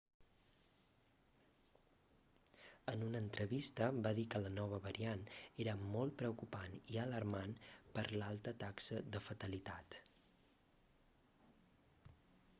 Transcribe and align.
en 2.93 3.03
una 3.07 3.19
entrevista 3.25 3.89
va 4.07 4.13
dir 4.19 4.23
que 4.35 4.39
la 4.45 4.51
nova 4.55 4.79
variant 4.85 5.21
era 5.65 5.75
molt 5.91 6.15
preocupant 6.23 6.77
i 6.93 6.97
alarmant 7.03 7.53
per 7.99 8.05
l'alta 8.21 8.55
taxa 8.65 9.03
de 9.17 9.23
fatalitat 9.27 9.99